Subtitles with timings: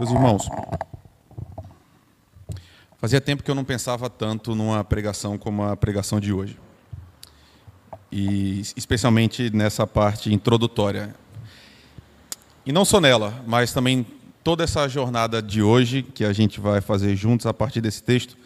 [0.00, 0.48] Meus irmãos,
[2.98, 6.58] fazia tempo que eu não pensava tanto numa pregação como a pregação de hoje.
[8.10, 11.14] E especialmente nessa parte introdutória.
[12.64, 14.06] E não só nela, mas também
[14.42, 18.38] toda essa jornada de hoje que a gente vai fazer juntos a partir desse texto.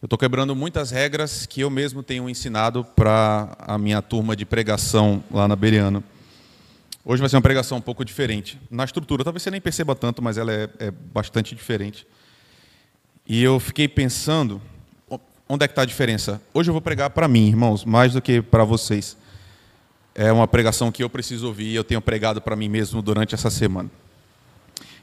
[0.00, 4.46] Eu estou quebrando muitas regras que eu mesmo tenho ensinado para a minha turma de
[4.46, 6.00] pregação lá na Beriana.
[7.04, 8.60] Hoje vai ser uma pregação um pouco diferente.
[8.70, 12.06] Na estrutura, talvez você nem perceba tanto, mas ela é, é bastante diferente.
[13.26, 14.62] E eu fiquei pensando,
[15.48, 16.40] onde é que está a diferença?
[16.54, 19.16] Hoje eu vou pregar para mim, irmãos, mais do que para vocês.
[20.14, 23.34] É uma pregação que eu preciso ouvir e eu tenho pregado para mim mesmo durante
[23.34, 23.90] essa semana.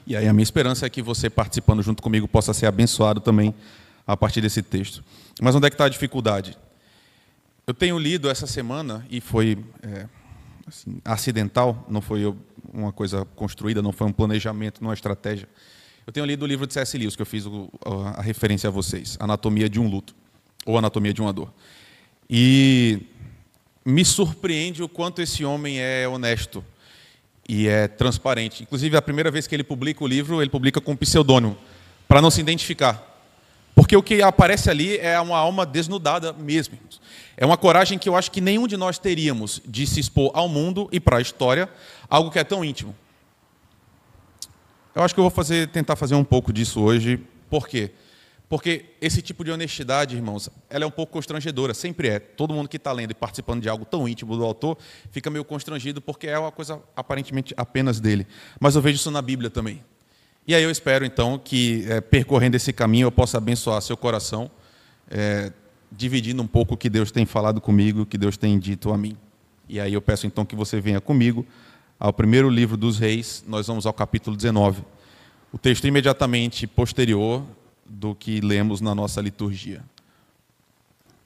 [0.06, 3.54] E aí a minha esperança é que você participando junto comigo possa ser abençoado também
[4.06, 5.04] a partir desse texto.
[5.38, 6.56] Mas onde é que está a dificuldade?
[7.66, 10.06] Eu tenho lido essa semana, e foi é,
[10.66, 12.34] assim, acidental, não foi
[12.72, 15.48] uma coisa construída, não foi um planejamento, não uma estratégia.
[16.06, 16.96] Eu tenho lido o livro de C.S.
[16.96, 17.44] Lewis, que eu fiz
[18.16, 20.14] a referência a vocês, Anatomia de um Luto,
[20.64, 21.52] ou Anatomia de uma Dor.
[22.28, 23.00] E
[23.84, 26.64] me surpreende o quanto esse homem é honesto
[27.48, 28.62] e é transparente.
[28.62, 31.56] Inclusive, a primeira vez que ele publica o livro, ele publica com um pseudônimo,
[32.06, 33.09] para não se identificar.
[33.80, 36.78] Porque o que aparece ali é uma alma desnudada mesmo.
[37.34, 40.50] É uma coragem que eu acho que nenhum de nós teríamos de se expor ao
[40.50, 41.66] mundo e para a história,
[42.06, 42.94] algo que é tão íntimo.
[44.94, 47.24] Eu acho que eu vou fazer, tentar fazer um pouco disso hoje.
[47.48, 47.92] Por quê?
[48.50, 52.18] Porque esse tipo de honestidade, irmãos, ela é um pouco constrangedora, sempre é.
[52.18, 54.76] Todo mundo que está lendo e participando de algo tão íntimo do autor
[55.10, 58.26] fica meio constrangido porque é uma coisa aparentemente apenas dele.
[58.60, 59.82] Mas eu vejo isso na Bíblia também.
[60.46, 64.50] E aí eu espero então que é, percorrendo esse caminho eu possa abençoar seu coração,
[65.10, 65.52] é,
[65.92, 68.98] dividindo um pouco o que Deus tem falado comigo, o que Deus tem dito a
[68.98, 69.16] mim.
[69.68, 71.46] E aí eu peço então que você venha comigo
[72.00, 74.82] ao primeiro livro dos Reis, nós vamos ao capítulo 19.
[75.52, 77.44] O texto imediatamente posterior
[77.84, 79.84] do que lemos na nossa liturgia.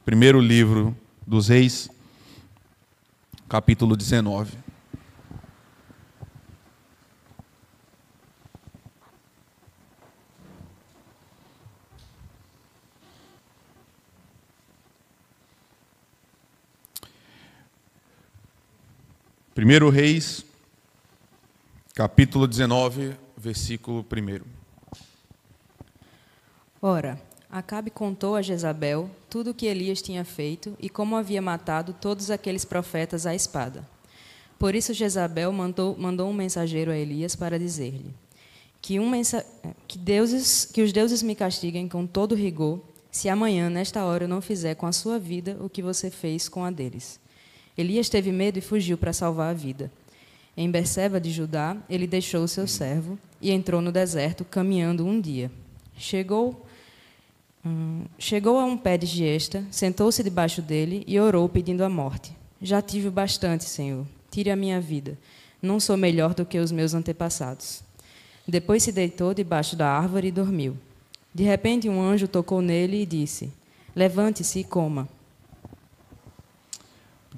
[0.04, 1.88] Primeiro livro dos Reis,
[3.48, 4.63] capítulo 19.
[19.54, 20.44] Primeiro Reis,
[21.94, 24.40] capítulo 19, versículo 1.
[26.82, 31.92] Ora, Acabe contou a Jezabel tudo o que Elias tinha feito e como havia matado
[31.92, 33.88] todos aqueles profetas à espada.
[34.58, 38.12] Por isso Jezabel mandou, mandou um mensageiro a Elias para dizer-lhe
[38.82, 39.12] que, um
[39.86, 40.00] que,
[40.72, 44.74] que os deuses me castiguem com todo rigor, se amanhã, nesta hora, eu não fizer
[44.74, 47.22] com a sua vida o que você fez com a deles.
[47.76, 49.90] Elias teve medo e fugiu para salvar a vida.
[50.56, 55.20] Em Berseba de Judá, ele deixou o seu servo e entrou no deserto, caminhando um
[55.20, 55.50] dia.
[55.96, 56.64] Chegou,
[57.64, 62.32] hum, chegou a um pé de giesta, sentou-se debaixo dele e orou, pedindo a morte.
[62.62, 64.06] Já tive bastante, Senhor.
[64.30, 65.18] Tire a minha vida.
[65.60, 67.82] Não sou melhor do que os meus antepassados.
[68.46, 70.76] Depois se deitou debaixo da árvore e dormiu.
[71.34, 73.52] De repente, um anjo tocou nele e disse:
[73.96, 75.08] Levante-se e coma.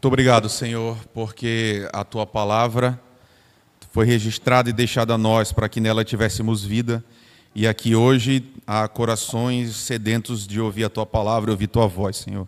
[0.07, 2.97] Muito obrigado, Senhor, porque a tua palavra
[3.91, 7.05] foi registrada e deixada a nós para que nela tivéssemos vida.
[7.53, 12.47] E aqui hoje há corações sedentos de ouvir a tua palavra ouvir tua voz, Senhor.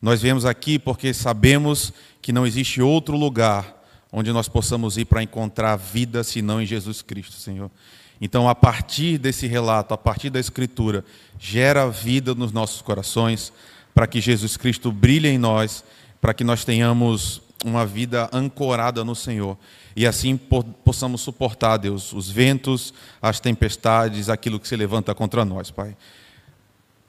[0.00, 1.92] Nós viemos aqui porque sabemos
[2.22, 7.02] que não existe outro lugar onde nós possamos ir para encontrar vida senão em Jesus
[7.02, 7.70] Cristo, Senhor.
[8.18, 11.04] Então, a partir desse relato, a partir da Escritura,
[11.38, 13.52] gera vida nos nossos corações,
[13.94, 15.84] para que Jesus Cristo brilhe em nós
[16.24, 19.58] para que nós tenhamos uma vida ancorada no Senhor
[19.94, 20.38] e assim
[20.82, 25.94] possamos suportar, Deus, os ventos, as tempestades, aquilo que se levanta contra nós, Pai.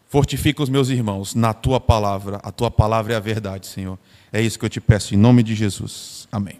[0.09, 3.97] Fortifica os meus irmãos na tua palavra, a tua palavra é a verdade, Senhor.
[4.33, 6.27] É isso que eu te peço, em nome de Jesus.
[6.29, 6.59] Amém.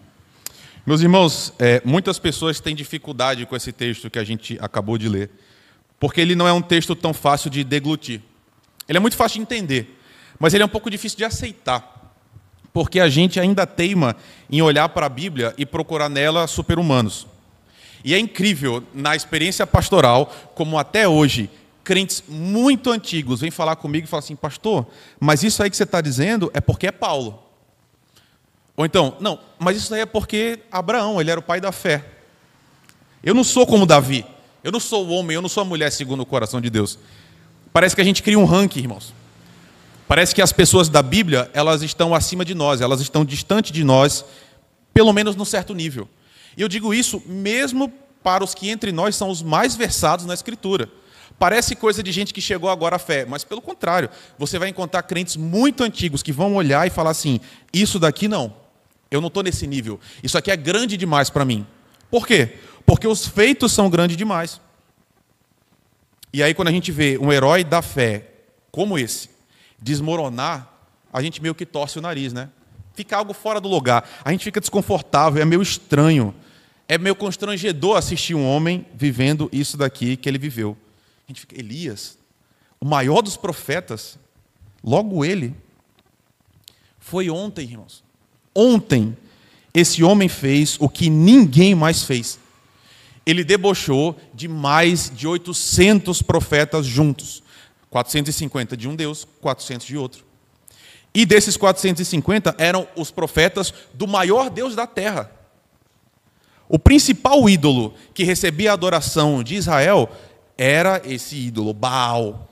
[0.86, 5.10] Meus irmãos, é, muitas pessoas têm dificuldade com esse texto que a gente acabou de
[5.10, 5.30] ler,
[6.00, 8.22] porque ele não é um texto tão fácil de deglutir.
[8.88, 10.00] Ele é muito fácil de entender,
[10.38, 11.95] mas ele é um pouco difícil de aceitar
[12.76, 14.14] porque a gente ainda teima
[14.50, 17.26] em olhar para a Bíblia e procurar nela super-humanos.
[18.04, 21.48] E é incrível, na experiência pastoral, como até hoje,
[21.82, 24.86] crentes muito antigos vêm falar comigo e falam assim, pastor,
[25.18, 27.42] mas isso aí que você está dizendo é porque é Paulo.
[28.76, 32.04] Ou então, não, mas isso aí é porque Abraão, ele era o pai da fé.
[33.24, 34.22] Eu não sou como Davi.
[34.62, 36.98] Eu não sou o homem, eu não sou a mulher segundo o coração de Deus.
[37.72, 39.14] Parece que a gente cria um ranking, irmãos.
[40.08, 43.82] Parece que as pessoas da Bíblia, elas estão acima de nós, elas estão distante de
[43.82, 44.24] nós,
[44.94, 46.08] pelo menos num certo nível.
[46.56, 47.92] E eu digo isso mesmo
[48.22, 50.88] para os que entre nós são os mais versados na Escritura.
[51.38, 54.08] Parece coisa de gente que chegou agora à fé, mas pelo contrário,
[54.38, 57.40] você vai encontrar crentes muito antigos que vão olhar e falar assim:
[57.72, 58.54] isso daqui não,
[59.10, 61.66] eu não estou nesse nível, isso aqui é grande demais para mim.
[62.10, 62.54] Por quê?
[62.86, 64.60] Porque os feitos são grandes demais.
[66.32, 68.28] E aí, quando a gente vê um herói da fé
[68.70, 69.35] como esse
[69.80, 70.72] desmoronar,
[71.12, 72.48] a gente meio que torce o nariz, né?
[72.94, 76.34] Fica algo fora do lugar, a gente fica desconfortável, é meio estranho,
[76.88, 80.76] é meio constrangedor assistir um homem vivendo isso daqui que ele viveu.
[81.26, 82.18] A gente fica, Elias,
[82.80, 84.18] o maior dos profetas,
[84.82, 85.54] logo ele,
[86.98, 88.02] foi ontem, irmãos.
[88.54, 89.16] Ontem,
[89.72, 92.38] esse homem fez o que ninguém mais fez.
[93.26, 97.42] Ele debochou de mais de 800 profetas juntos.
[97.96, 100.22] 450 de um Deus, 400 de outro.
[101.14, 105.30] E desses 450 eram os profetas do maior Deus da terra.
[106.68, 110.10] O principal ídolo que recebia a adoração de Israel
[110.58, 112.46] era esse ídolo, Baal,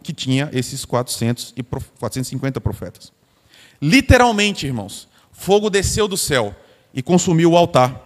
[0.00, 3.12] que tinha esses 400 e 450 profetas.
[3.82, 6.54] Literalmente, irmãos, fogo desceu do céu
[6.94, 8.04] e consumiu o altar.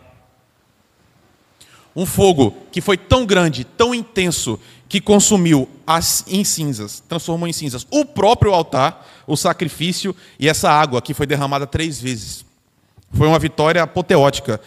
[1.94, 4.58] Um fogo que foi tão grande, tão intenso,
[4.92, 10.70] que consumiu as, em cinzas, transformou em cinzas o próprio altar, o sacrifício e essa
[10.70, 12.44] água que foi derramada três vezes.
[13.10, 14.60] Foi uma vitória apoteótica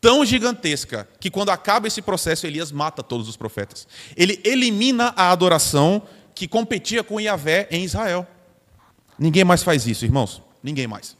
[0.00, 3.86] tão gigantesca que quando acaba esse processo, Elias mata todos os profetas.
[4.16, 6.02] Ele elimina a adoração
[6.34, 8.26] que competia com Yahvé em Israel.
[9.18, 10.40] Ninguém mais faz isso, irmãos.
[10.62, 11.14] Ninguém mais.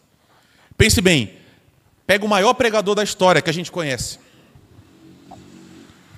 [0.78, 1.36] Pense bem,
[2.06, 4.18] pega o maior pregador da história que a gente conhece.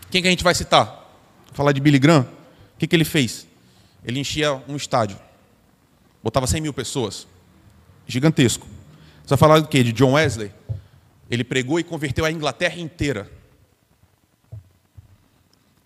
[0.08, 0.97] Quem que a gente vai citar?
[1.52, 2.22] Falar de Billy Graham.
[2.22, 3.46] O que, que ele fez?
[4.04, 5.18] Ele enchia um estádio.
[6.22, 7.26] Botava 100 mil pessoas.
[8.06, 8.66] Gigantesco.
[9.22, 9.82] Você vai falar do quê?
[9.82, 10.52] De John Wesley?
[11.30, 13.30] Ele pregou e converteu a Inglaterra inteira.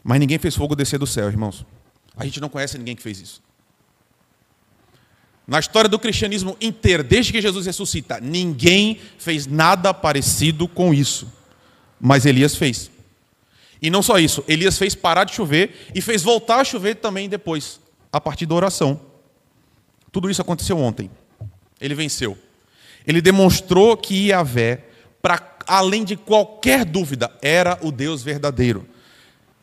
[0.04, 1.64] Mas ninguém fez fogo descer do céu, irmãos.
[2.16, 3.42] A gente não conhece ninguém que fez isso.
[5.46, 11.32] Na história do cristianismo inteiro, desde que Jesus ressuscita, ninguém fez nada parecido com isso.
[12.00, 12.90] Mas Elias fez.
[13.82, 17.28] E não só isso, Elias fez parar de chover e fez voltar a chover também
[17.28, 17.80] depois,
[18.12, 19.00] a partir da oração.
[20.12, 21.10] Tudo isso aconteceu ontem.
[21.80, 22.38] Ele venceu.
[23.04, 24.84] Ele demonstrou que Yahvé
[25.22, 28.84] para além de qualquer dúvida, era o Deus verdadeiro.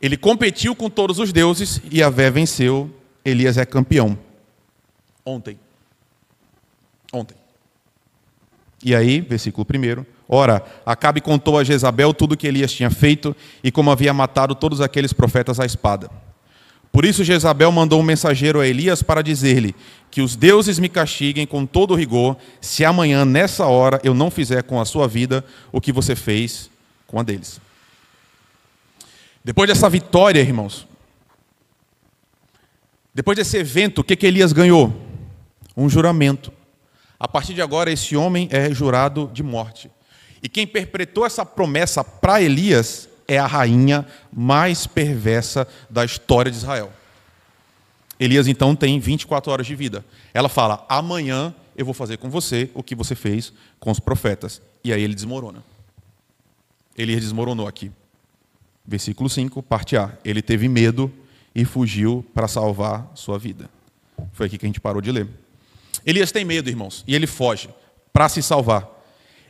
[0.01, 2.89] Ele competiu com todos os deuses e a Vé venceu.
[3.23, 4.17] Elias é campeão.
[5.25, 5.59] Ontem.
[7.11, 7.35] Ontem.
[8.81, 10.05] E aí, versículo 1.
[10.31, 14.53] Ora, Acabe contou a Jezabel tudo o que Elias tinha feito e como havia matado
[14.53, 16.11] todos aqueles profetas à espada.
[16.91, 19.75] Por isso Jezabel mandou um mensageiro a Elias para dizer-lhe
[20.11, 24.63] que os deuses me castiguem com todo rigor, se amanhã, nessa hora, eu não fizer
[24.63, 26.69] com a sua vida o que você fez
[27.07, 27.59] com a deles.
[29.43, 30.87] Depois dessa vitória, irmãos,
[33.13, 34.93] depois desse evento, o que, que Elias ganhou?
[35.75, 36.51] Um juramento.
[37.19, 39.89] A partir de agora, esse homem é jurado de morte.
[40.41, 46.57] E quem perpetrou essa promessa para Elias é a rainha mais perversa da história de
[46.57, 46.91] Israel.
[48.19, 50.03] Elias então tem 24 horas de vida.
[50.33, 54.61] Ela fala: amanhã eu vou fazer com você o que você fez com os profetas.
[54.83, 55.63] E aí ele desmorona.
[56.97, 57.91] Elias desmoronou aqui.
[58.85, 60.11] Versículo 5, parte A.
[60.25, 61.11] Ele teve medo
[61.55, 63.69] e fugiu para salvar sua vida.
[64.33, 65.27] Foi aqui que a gente parou de ler.
[66.05, 67.69] Elias tem medo, irmãos, e ele foge
[68.11, 68.98] para se salvar.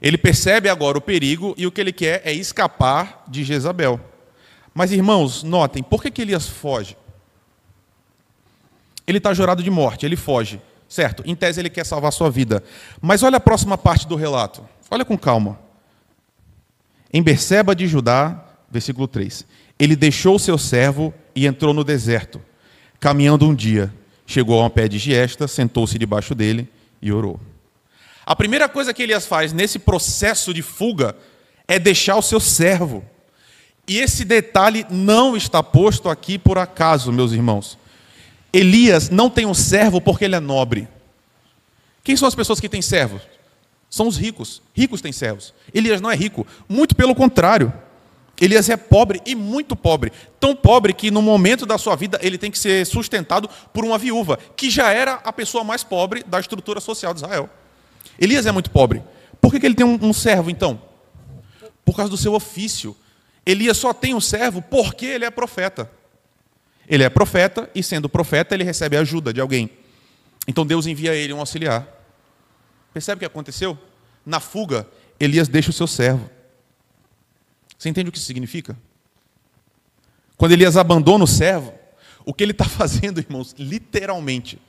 [0.01, 3.99] Ele percebe agora o perigo e o que ele quer é escapar de Jezabel.
[4.73, 6.95] Mas, irmãos, notem, por que, que Elias foge?
[9.05, 10.61] Ele está jurado de morte, ele foge.
[10.87, 12.63] Certo, em tese ele quer salvar sua vida.
[13.01, 14.67] Mas olha a próxima parte do relato.
[14.89, 15.59] Olha com calma.
[17.11, 19.45] Em Berseba de Judá, versículo 3.
[19.77, 22.41] Ele deixou seu servo e entrou no deserto.
[22.99, 23.93] Caminhando um dia,
[24.25, 26.67] chegou a um pé de giesta, sentou-se debaixo dele
[27.01, 27.39] e orou.
[28.29, 31.15] A primeira coisa que Elias faz nesse processo de fuga
[31.67, 33.03] é deixar o seu servo.
[33.87, 37.75] E esse detalhe não está posto aqui por acaso, meus irmãos.
[38.53, 40.87] Elias não tem um servo porque ele é nobre.
[42.03, 43.23] Quem são as pessoas que têm servos?
[43.89, 44.61] São os ricos.
[44.75, 45.51] Ricos têm servos.
[45.73, 47.73] Elias não é rico, muito pelo contrário.
[48.39, 50.11] Elias é pobre e muito pobre.
[50.39, 53.97] Tão pobre que no momento da sua vida ele tem que ser sustentado por uma
[53.97, 57.49] viúva, que já era a pessoa mais pobre da estrutura social de Israel.
[58.17, 59.03] Elias é muito pobre.
[59.41, 60.81] Por que, que ele tem um, um servo, então?
[61.83, 62.95] Por causa do seu ofício.
[63.45, 65.89] Elias só tem um servo porque ele é profeta.
[66.87, 69.69] Ele é profeta e, sendo profeta, ele recebe ajuda de alguém.
[70.47, 71.87] Então Deus envia a ele um auxiliar.
[72.93, 73.77] Percebe o que aconteceu?
[74.25, 74.87] Na fuga,
[75.19, 76.29] Elias deixa o seu servo.
[77.77, 78.75] Você entende o que isso significa?
[80.35, 81.73] Quando Elias abandona o servo,
[82.25, 84.59] o que ele está fazendo, irmãos, literalmente,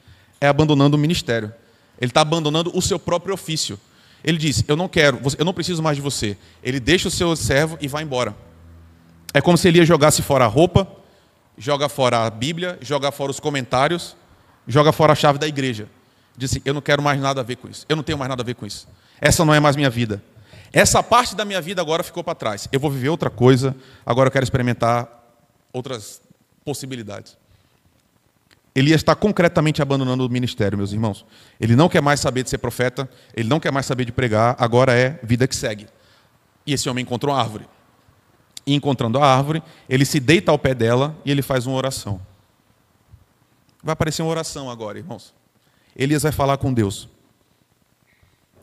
[0.40, 1.52] é abandonando o ministério.
[2.00, 3.78] Ele está abandonando o seu próprio ofício.
[4.24, 6.36] Ele diz: Eu não quero, eu não preciso mais de você.
[6.62, 8.34] Ele deixa o seu servo e vai embora.
[9.32, 10.88] É como se ele jogasse fora a roupa,
[11.56, 14.16] joga fora a Bíblia, joga fora os comentários,
[14.66, 15.88] joga fora a chave da igreja.
[16.36, 17.84] Diz assim, eu não quero mais nada a ver com isso.
[17.88, 18.88] Eu não tenho mais nada a ver com isso.
[19.20, 20.22] Essa não é mais minha vida.
[20.72, 22.68] Essa parte da minha vida agora ficou para trás.
[22.72, 23.76] Eu vou viver outra coisa,
[24.06, 25.08] agora eu quero experimentar
[25.72, 26.22] outras
[26.64, 27.36] possibilidades.
[28.74, 31.26] Elias está concretamente abandonando o ministério, meus irmãos.
[31.58, 34.54] Ele não quer mais saber de ser profeta, ele não quer mais saber de pregar,
[34.58, 35.88] agora é vida que segue.
[36.64, 37.68] E esse homem encontrou uma árvore.
[38.64, 42.20] E encontrando a árvore, ele se deita ao pé dela e ele faz uma oração.
[43.82, 45.34] Vai aparecer uma oração agora, irmãos.
[45.96, 47.08] Elias vai falar com Deus.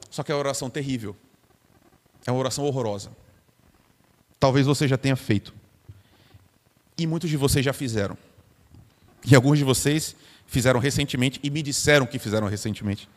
[0.10, 1.16] Só que é uma oração terrível.
[2.26, 3.12] É uma oração horrorosa.
[4.40, 5.54] Talvez você já tenha feito.
[6.98, 8.18] E muitos de vocês já fizeram.
[9.26, 13.10] E alguns de vocês fizeram recentemente e me disseram que fizeram recentemente.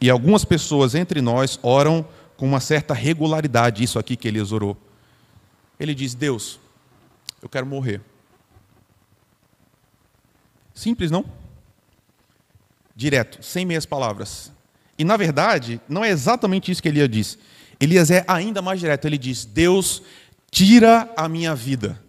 [0.00, 2.06] E algumas pessoas entre nós oram
[2.36, 4.76] com uma certa regularidade, isso aqui que Elias orou.
[5.78, 6.58] Ele diz: Deus,
[7.40, 8.00] eu quero morrer.
[10.74, 11.24] Simples, não?
[12.96, 14.52] Direto, sem meias palavras.
[14.98, 17.38] E na verdade, não é exatamente isso que Elias diz.
[17.80, 19.06] Elias é ainda mais direto.
[19.06, 20.02] Ele diz: Deus,
[20.50, 22.00] tira a minha vida.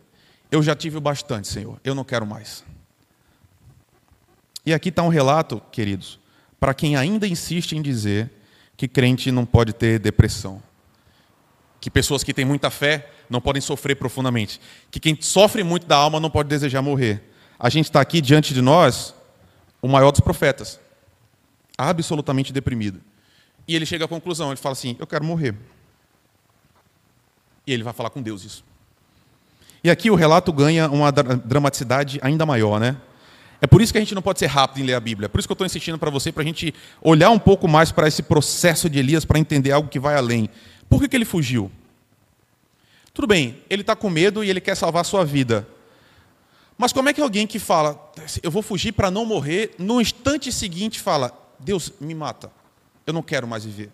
[0.52, 1.80] Eu já tive o bastante, Senhor.
[1.84, 2.64] Eu não quero mais.
[4.66, 6.20] E aqui está um relato, queridos,
[6.60, 8.32] para quem ainda insiste em dizer
[8.76, 10.62] que crente não pode ter depressão.
[11.80, 14.60] Que pessoas que têm muita fé não podem sofrer profundamente.
[14.90, 17.22] Que quem sofre muito da alma não pode desejar morrer.
[17.60, 19.14] A gente está aqui diante de nós,
[19.82, 20.80] o maior dos profetas,
[21.78, 23.02] absolutamente deprimido.
[23.68, 25.56] E ele chega à conclusão, ele fala assim: Eu quero morrer.
[27.68, 28.64] E ele vai falar com Deus isso.
[29.84, 32.98] E aqui o relato ganha uma dramaticidade ainda maior, né?
[33.62, 35.26] É por isso que a gente não pode ser rápido em ler a Bíblia.
[35.26, 37.68] É por isso que eu estou insistindo para você, para a gente olhar um pouco
[37.68, 40.50] mais para esse processo de Elias, para entender algo que vai além.
[40.90, 41.72] Por que, que ele fugiu?
[43.14, 45.68] Tudo bem, ele está com medo e ele quer salvar a sua vida.
[46.78, 48.12] Mas como é que alguém que fala,
[48.44, 52.52] eu vou fugir para não morrer, no instante seguinte fala, Deus me mata,
[53.08, 53.90] eu não quero mais viver?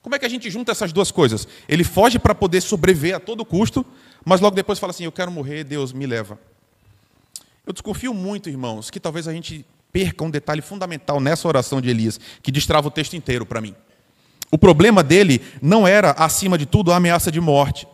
[0.00, 1.46] Como é que a gente junta essas duas coisas?
[1.68, 3.84] Ele foge para poder sobreviver a todo custo,
[4.24, 6.38] mas logo depois fala assim, eu quero morrer, Deus me leva.
[7.66, 11.90] Eu desconfio muito, irmãos, que talvez a gente perca um detalhe fundamental nessa oração de
[11.90, 13.74] Elias, que destrava o texto inteiro para mim.
[14.50, 17.86] O problema dele não era, acima de tudo, a ameaça de morte.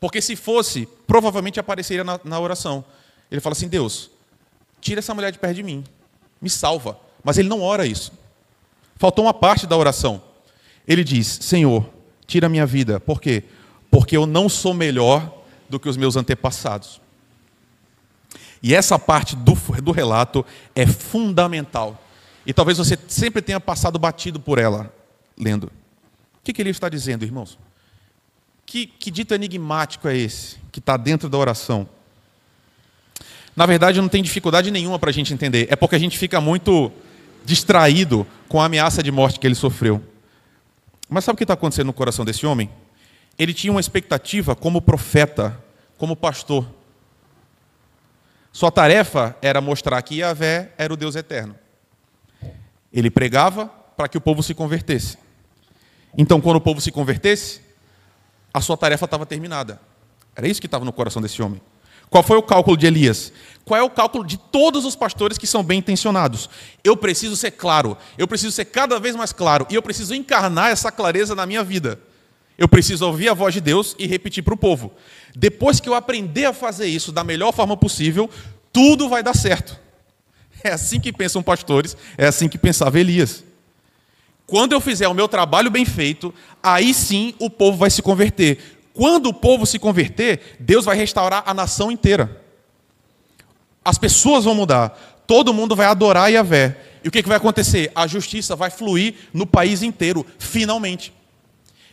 [0.00, 2.84] Porque se fosse, provavelmente apareceria na, na oração.
[3.30, 4.10] Ele fala assim: Deus,
[4.80, 5.84] tira essa mulher de perto de mim,
[6.40, 6.98] me salva.
[7.22, 8.12] Mas ele não ora isso.
[8.96, 10.20] Faltou uma parte da oração.
[10.88, 11.88] Ele diz: Senhor,
[12.26, 12.98] tira a minha vida.
[12.98, 13.44] Por quê?
[13.90, 15.32] Porque eu não sou melhor
[15.68, 17.01] do que os meus antepassados.
[18.62, 22.00] E essa parte do, do relato é fundamental.
[22.46, 24.92] E talvez você sempre tenha passado batido por ela,
[25.36, 25.64] lendo.
[25.64, 25.70] O
[26.44, 27.58] que, que ele está dizendo, irmãos?
[28.64, 31.88] Que, que dito enigmático é esse que está dentro da oração?
[33.54, 35.66] Na verdade, não tem dificuldade nenhuma para a gente entender.
[35.70, 36.90] É porque a gente fica muito
[37.44, 40.02] distraído com a ameaça de morte que ele sofreu.
[41.08, 42.70] Mas sabe o que está acontecendo no coração desse homem?
[43.38, 45.58] Ele tinha uma expectativa como profeta,
[45.98, 46.66] como pastor.
[48.52, 51.56] Sua tarefa era mostrar que Yahvé era o Deus eterno.
[52.92, 53.66] Ele pregava
[53.96, 55.16] para que o povo se convertesse.
[56.16, 57.62] Então, quando o povo se convertesse,
[58.52, 59.80] a sua tarefa estava terminada.
[60.36, 61.62] Era isso que estava no coração desse homem.
[62.10, 63.32] Qual foi o cálculo de Elias?
[63.64, 66.50] Qual é o cálculo de todos os pastores que são bem intencionados?
[66.84, 70.70] Eu preciso ser claro, eu preciso ser cada vez mais claro, e eu preciso encarnar
[70.70, 71.98] essa clareza na minha vida.
[72.58, 74.92] Eu preciso ouvir a voz de Deus e repetir para o povo.
[75.34, 78.28] Depois que eu aprender a fazer isso da melhor forma possível,
[78.72, 79.80] tudo vai dar certo.
[80.64, 83.42] É assim que pensam pastores, é assim que pensava Elias.
[84.46, 86.32] Quando eu fizer o meu trabalho bem feito,
[86.62, 88.58] aí sim o povo vai se converter.
[88.94, 92.40] Quando o povo se converter, Deus vai restaurar a nação inteira.
[93.84, 94.90] As pessoas vão mudar,
[95.26, 96.76] todo mundo vai adorar Yahvé.
[97.02, 97.90] E o que, que vai acontecer?
[97.94, 101.12] A justiça vai fluir no país inteiro, finalmente.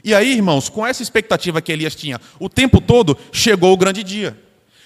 [0.03, 4.03] E aí, irmãos, com essa expectativa que Elias tinha o tempo todo, chegou o grande
[4.03, 4.37] dia.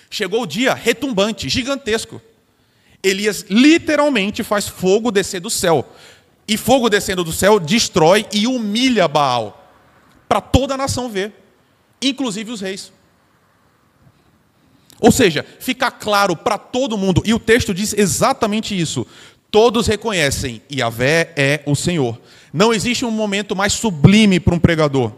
[0.10, 2.22] Chegou o dia retumbante, gigantesco.
[3.02, 5.88] Elias literalmente faz fogo descer do céu.
[6.48, 9.72] E fogo descendo do céu destrói e humilha Baal.
[10.28, 11.34] Para toda a nação ver,
[12.02, 12.92] inclusive os reis.
[15.00, 19.06] Ou seja, fica claro para todo mundo, e o texto diz exatamente isso:
[19.54, 22.20] todos reconhecem, Yahvé é o Senhor.
[22.52, 25.12] Não existe um momento mais sublime para um pregador.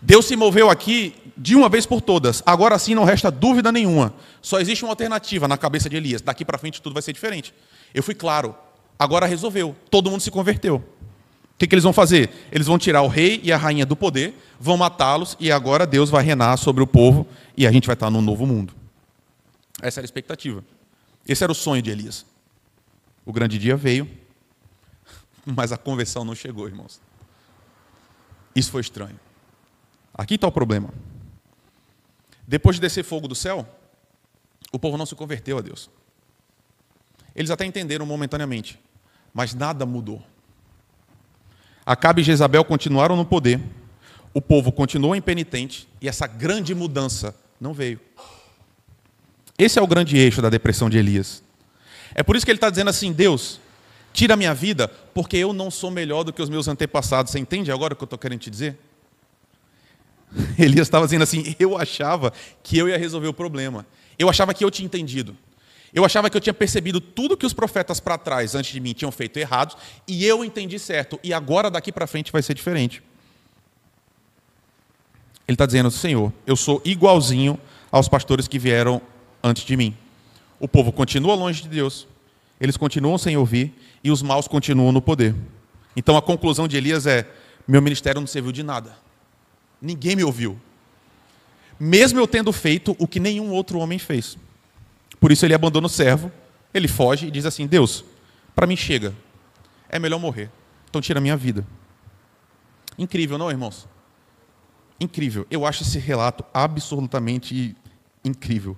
[0.00, 2.42] Deus se moveu aqui de uma vez por todas.
[2.46, 4.14] Agora sim não resta dúvida nenhuma.
[4.40, 6.22] Só existe uma alternativa na cabeça de Elias.
[6.22, 7.52] Daqui para frente tudo vai ser diferente.
[7.92, 8.54] Eu fui claro.
[8.98, 9.76] Agora resolveu.
[9.90, 10.76] Todo mundo se converteu.
[10.76, 12.30] O que, que eles vão fazer?
[12.50, 16.08] Eles vão tirar o rei e a rainha do poder, vão matá-los e agora Deus
[16.08, 18.72] vai reinar sobre o povo e a gente vai estar num novo mundo.
[19.82, 20.64] Essa era a expectativa.
[21.28, 22.31] Esse era o sonho de Elias.
[23.24, 24.08] O grande dia veio,
[25.46, 27.00] mas a conversão não chegou, irmãos.
[28.54, 29.18] Isso foi estranho.
[30.14, 30.90] Aqui está o problema.
[32.46, 33.66] Depois de descer fogo do céu,
[34.72, 35.88] o povo não se converteu a Deus.
[37.34, 38.78] Eles até entenderam momentaneamente,
[39.32, 40.22] mas nada mudou.
[41.84, 43.60] Acabe e Jezabel continuaram no poder,
[44.34, 48.00] o povo continuou impenitente e essa grande mudança não veio.
[49.58, 51.42] Esse é o grande eixo da depressão de Elias.
[52.14, 53.60] É por isso que ele está dizendo assim: Deus,
[54.12, 57.32] tira a minha vida, porque eu não sou melhor do que os meus antepassados.
[57.32, 58.78] Você entende agora o que eu estou querendo te dizer?
[60.58, 63.86] Elias estava dizendo assim: eu achava que eu ia resolver o problema.
[64.18, 65.36] Eu achava que eu tinha entendido.
[65.94, 68.94] Eu achava que eu tinha percebido tudo que os profetas para trás, antes de mim,
[68.94, 69.76] tinham feito errado,
[70.08, 71.20] e eu entendi certo.
[71.22, 73.02] E agora, daqui para frente, vai ser diferente.
[75.46, 77.58] Ele está dizendo: Senhor, eu sou igualzinho
[77.90, 79.02] aos pastores que vieram
[79.42, 79.96] antes de mim.
[80.62, 82.06] O povo continua longe de Deus,
[82.60, 85.34] eles continuam sem ouvir, e os maus continuam no poder.
[85.96, 87.28] Então a conclusão de Elias é:
[87.66, 88.96] meu ministério não serviu de nada.
[89.80, 90.56] Ninguém me ouviu.
[91.80, 94.38] Mesmo eu tendo feito o que nenhum outro homem fez.
[95.18, 96.30] Por isso ele abandona o servo,
[96.72, 98.04] ele foge e diz assim: Deus,
[98.54, 99.12] para mim chega,
[99.88, 100.48] é melhor morrer,
[100.88, 101.66] então tira a minha vida.
[102.96, 103.88] Incrível, não, irmãos?
[105.00, 105.44] Incrível.
[105.50, 107.74] Eu acho esse relato absolutamente
[108.24, 108.76] incrível.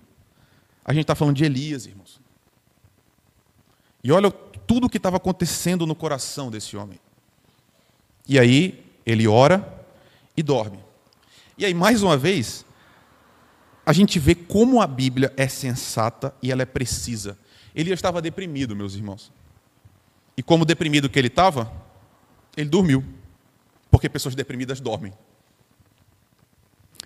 [0.85, 2.21] A gente está falando de Elias, irmãos.
[4.03, 7.01] E olha tudo o que estava acontecendo no coração desse homem.
[8.29, 9.87] E aí, ele ora
[10.37, 10.79] e dorme.
[11.57, 12.67] E aí, mais uma vez,
[13.87, 17.39] a gente vê como a Bíblia é sensata e ela é precisa.
[17.75, 19.33] Elias estava deprimido, meus irmãos.
[20.37, 21.73] E como deprimido que ele estava,
[22.57, 23.05] ele dormiu.
[23.91, 25.13] Porque pessoas deprimidas dormem.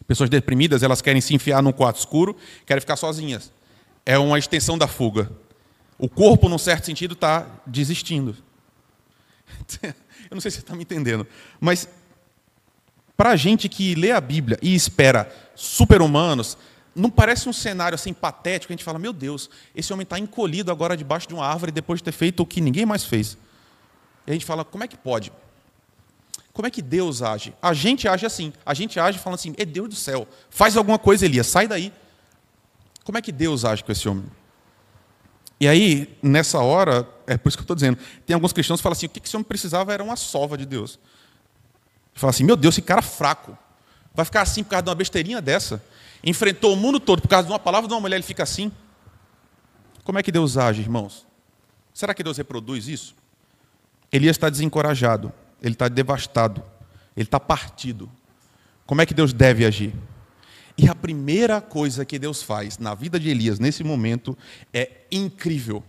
[0.07, 3.53] Pessoas deprimidas, elas querem se enfiar num quarto escuro, querem ficar sozinhas.
[4.09, 5.31] É uma extensão da fuga.
[5.99, 8.35] O corpo, num certo sentido, está desistindo.
[9.85, 11.27] Eu não sei se você está me entendendo,
[11.61, 11.87] mas
[13.15, 16.57] para a gente que lê a Bíblia e espera super-humanos,
[16.97, 20.73] não parece um cenário assim patético, a gente fala, meu Deus, esse homem está encolhido
[20.73, 23.37] agora debaixo de uma árvore depois de ter feito o que ninguém mais fez.
[24.27, 25.31] E a gente fala, como é que pode?
[26.55, 27.53] Como é que Deus age?
[27.61, 30.99] A gente age assim, a gente age falando assim, é Deus do céu, faz alguma
[30.99, 31.93] coisa, Elias, sai daí.
[33.09, 34.27] Como é que Deus age com esse homem?
[35.59, 38.83] E aí, nessa hora, é por isso que eu estou dizendo, tem alguns cristãos que
[38.83, 40.99] falam assim, o que esse homem precisava era uma sova de Deus.
[42.13, 43.57] Fala assim: meu Deus, esse cara fraco.
[44.13, 45.83] Vai ficar assim por causa de uma besteirinha dessa?
[46.23, 48.71] Enfrentou o mundo todo por causa de uma palavra de uma mulher, ele fica assim?
[50.05, 51.27] Como é que Deus age, irmãos?
[51.95, 53.17] Será que Deus reproduz isso?
[54.13, 56.63] Elias está desencorajado, ele está devastado,
[57.17, 58.11] ele está partido.
[58.85, 59.95] Como é que Deus deve agir?
[60.79, 64.39] E a primeira coisa que Deus faz na vida de Elias nesse momento
[64.73, 65.83] é incrível.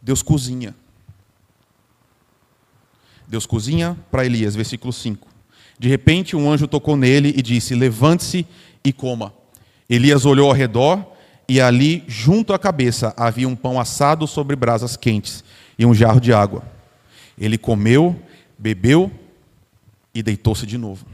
[0.00, 0.74] Deus cozinha.
[3.28, 5.28] Deus cozinha para Elias, versículo 5.
[5.78, 8.46] De repente, um anjo tocou nele e disse: Levante-se
[8.82, 9.34] e coma.
[9.88, 11.12] Elias olhou ao redor
[11.46, 15.44] e ali, junto à cabeça, havia um pão assado sobre brasas quentes
[15.76, 16.62] e um jarro de água.
[17.36, 18.18] Ele comeu,
[18.56, 19.10] bebeu
[20.14, 21.04] e deitou-se de novo.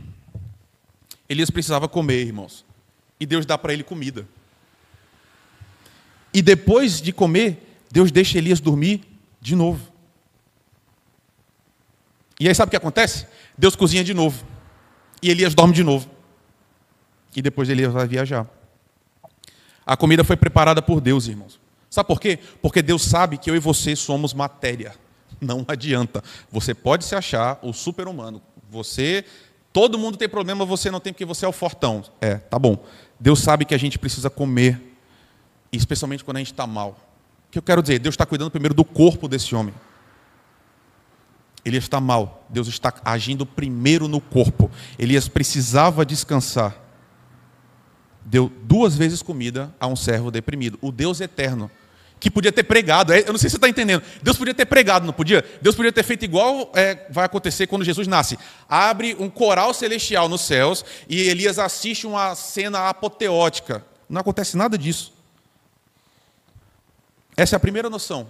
[1.29, 2.66] Elias precisava comer, irmãos.
[3.19, 4.27] E Deus dá para ele comida.
[6.33, 9.03] E depois de comer, Deus deixa Elias dormir
[9.41, 9.91] de novo.
[12.39, 13.27] E aí sabe o que acontece?
[13.57, 14.45] Deus cozinha de novo.
[15.23, 16.11] E Elias dorme de novo.
[17.35, 18.47] E depois Elias vai viajar.
[19.85, 21.59] A comida foi preparada por Deus, irmãos.
[21.89, 22.39] Sabe por quê?
[22.61, 24.95] Porque Deus sabe que eu e você somos matéria.
[25.41, 26.23] Não adianta.
[26.51, 28.43] Você pode se achar o super-humano.
[28.69, 29.25] Você,
[29.73, 32.05] todo mundo tem problema, você não tem porque você é o fortão.
[32.21, 32.85] É, tá bom.
[33.19, 34.99] Deus sabe que a gente precisa comer,
[35.73, 36.99] especialmente quando a gente está mal.
[37.49, 37.99] O que eu quero dizer?
[37.99, 39.75] Deus está cuidando primeiro do corpo desse homem.
[41.65, 42.47] Elias está mal.
[42.49, 44.71] Deus está agindo primeiro no corpo.
[44.97, 46.77] Elias precisava descansar.
[48.25, 50.79] Deu duas vezes comida a um servo deprimido.
[50.81, 51.71] O Deus eterno,
[52.19, 53.13] que podia ter pregado.
[53.13, 54.03] É, eu não sei se você está entendendo.
[54.23, 55.45] Deus podia ter pregado, não podia?
[55.61, 58.39] Deus podia ter feito igual é, vai acontecer quando Jesus nasce.
[58.69, 63.85] Abre um coral celestial nos céus e Elias assiste uma cena apoteótica.
[64.09, 65.13] Não acontece nada disso.
[67.37, 68.27] Essa é a primeira noção.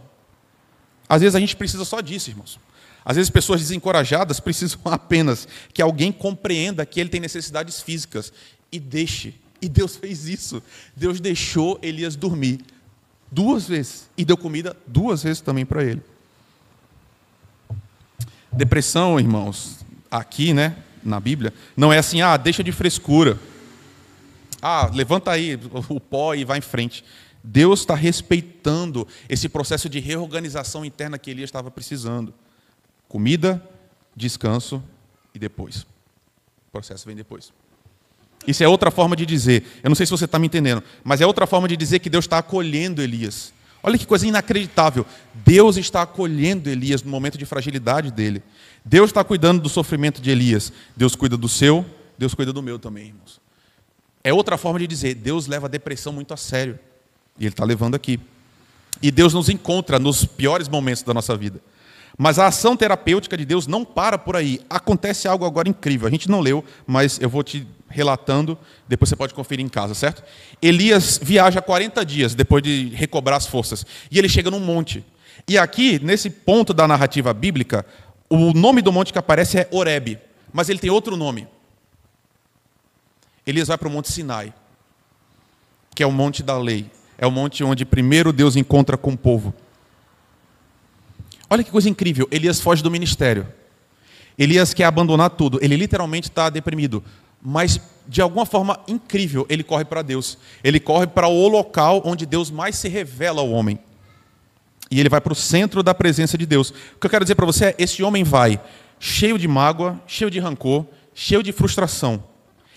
[1.09, 2.59] Às vezes a gente precisa só disso, irmãos.
[3.05, 8.33] Às vezes pessoas desencorajadas precisam apenas que alguém compreenda que ele tem necessidades físicas
[8.73, 9.35] e deixe.
[9.63, 10.61] E Deus fez isso.
[10.97, 12.59] Deus deixou Elias dormir
[13.37, 16.01] duas vezes e deu comida duas vezes também para ele.
[18.51, 23.39] Depressão, irmãos, aqui, né, na Bíblia, não é assim, ah, deixa de frescura.
[24.63, 27.05] Ah, levanta aí o pó e vai em frente.
[27.45, 32.33] Deus está respeitando esse processo de reorganização interna que Elias estava precisando.
[33.07, 33.63] Comida,
[34.17, 34.83] descanso
[35.35, 35.83] e depois.
[35.83, 37.53] O processo vem depois.
[38.47, 39.65] Isso é outra forma de dizer.
[39.83, 42.11] Eu não sei se você está me entendendo, mas é outra forma de dizer que
[42.11, 43.53] Deus está acolhendo Elias.
[43.83, 45.07] Olha que coisa inacreditável.
[45.33, 48.43] Deus está acolhendo Elias no momento de fragilidade dele.
[48.85, 50.73] Deus está cuidando do sofrimento de Elias.
[50.97, 51.87] Deus cuida do seu,
[52.19, 53.41] Deus cuida do meu também, irmãos.
[54.25, 56.79] É outra forma de dizer, Deus leva a depressão muito a sério.
[57.39, 58.19] E Ele está levando aqui.
[59.01, 61.61] E Deus nos encontra nos piores momentos da nossa vida.
[62.19, 64.61] Mas a ação terapêutica de Deus não para por aí.
[64.71, 66.09] Acontece algo agora incrível.
[66.09, 69.95] A gente não leu, mas eu vou te relatando, depois você pode conferir em casa,
[69.95, 70.23] certo?
[70.61, 73.85] Elias viaja 40 dias depois de recobrar as forças.
[74.11, 75.05] E ele chega num monte.
[75.47, 77.87] E aqui, nesse ponto da narrativa bíblica,
[78.29, 80.19] o nome do monte que aparece é Oreb,
[80.53, 81.47] mas ele tem outro nome.
[83.47, 84.53] Elias vai para o Monte Sinai,
[85.95, 86.91] que é o monte da lei.
[87.17, 89.55] É o monte onde primeiro Deus encontra com o povo.
[91.49, 92.29] Olha que coisa incrível.
[92.31, 93.47] Elias foge do ministério.
[94.39, 95.59] Elias quer abandonar tudo.
[95.63, 97.03] Ele literalmente está deprimido.
[97.41, 100.39] Mas, de alguma forma incrível, ele corre para Deus.
[100.63, 103.79] Ele corre para o local onde Deus mais se revela ao homem.
[104.91, 106.71] E ele vai para o centro da presença de Deus.
[106.71, 108.61] O que eu quero dizer para você é: esse homem vai
[108.99, 112.23] cheio de mágoa, cheio de rancor, cheio de frustração.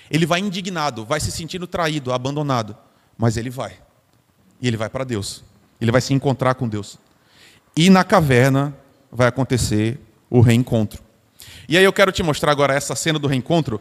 [0.10, 2.76] Ele vai indignado, vai se sentindo traído, abandonado.
[3.18, 3.78] Mas ele vai.
[4.62, 5.44] E ele vai para Deus.
[5.80, 6.98] Ele vai se encontrar com Deus.
[7.80, 8.76] E na caverna
[9.10, 9.98] vai acontecer
[10.30, 11.02] o reencontro.
[11.66, 13.80] E aí eu quero te mostrar agora essa cena do reencontro,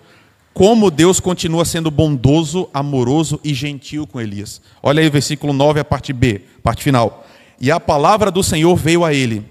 [0.55, 4.63] como Deus continua sendo bondoso, amoroso e gentil com Elias.
[4.81, 7.27] Olha aí o versículo 9, a parte B, parte final.
[7.61, 9.45] E a palavra do Senhor veio a ele: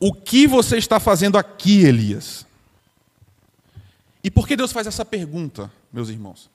[0.00, 2.46] O que você está fazendo aqui, Elias?
[4.24, 6.48] E por que Deus faz essa pergunta, meus irmãos?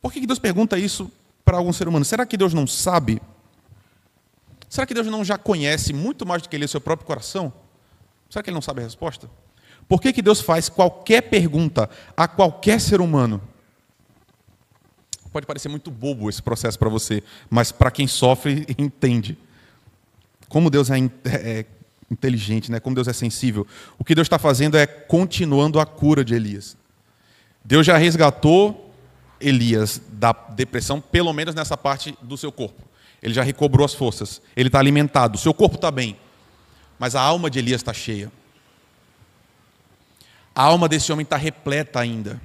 [0.00, 1.08] Por que Deus pergunta isso
[1.44, 2.04] para algum ser humano?
[2.04, 3.22] Será que Deus não sabe?
[4.72, 7.52] Será que Deus não já conhece muito mais do que ele o seu próprio coração?
[8.30, 9.28] Será que ele não sabe a resposta?
[9.86, 13.38] Por que, que Deus faz qualquer pergunta a qualquer ser humano?
[15.30, 19.36] Pode parecer muito bobo esse processo para você, mas para quem sofre, entende.
[20.48, 21.66] Como Deus é, é
[22.10, 22.80] inteligente, né?
[22.80, 23.66] como Deus é sensível.
[23.98, 26.78] O que Deus está fazendo é continuando a cura de Elias.
[27.62, 28.90] Deus já resgatou
[29.38, 32.90] Elias da depressão, pelo menos nessa parte do seu corpo.
[33.22, 36.16] Ele já recobrou as forças, ele está alimentado, seu corpo está bem,
[36.98, 38.32] mas a alma de Elias está cheia.
[40.54, 42.40] A alma desse homem está repleta ainda.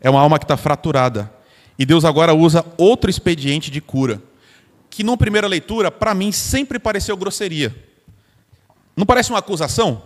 [0.00, 1.32] É uma alma que está fraturada.
[1.78, 4.22] E Deus agora usa outro expediente de cura,
[4.90, 7.74] que, numa primeira leitura, para mim, sempre pareceu grosseria.
[8.94, 10.02] Não parece uma acusação?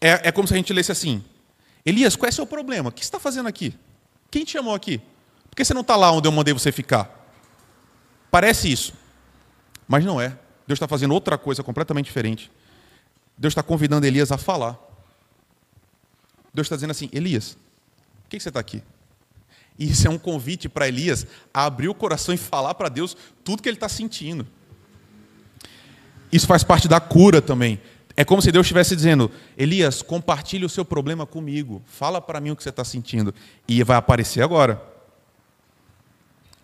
[0.00, 1.22] É, é como se a gente lesse assim:
[1.84, 2.88] Elias, qual é o seu problema?
[2.88, 3.74] O que você está fazendo aqui?
[4.30, 4.98] Quem te chamou aqui?
[5.50, 7.23] Por que você não está lá onde eu mandei você ficar?
[8.34, 8.94] Parece isso,
[9.86, 10.36] mas não é.
[10.66, 12.50] Deus está fazendo outra coisa completamente diferente.
[13.38, 14.76] Deus está convidando Elias a falar.
[16.52, 17.56] Deus está dizendo assim: Elias,
[18.24, 18.82] por que você está aqui?
[19.78, 23.16] E isso é um convite para Elias a abrir o coração e falar para Deus
[23.44, 24.44] tudo que ele está sentindo.
[26.32, 27.80] Isso faz parte da cura também.
[28.16, 31.80] É como se Deus estivesse dizendo: Elias, compartilhe o seu problema comigo.
[31.86, 33.32] Fala para mim o que você está sentindo.
[33.68, 34.93] E vai aparecer agora.